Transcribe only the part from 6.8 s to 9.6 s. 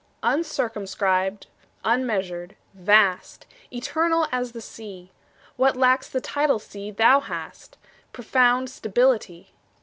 thou hast Profound stability.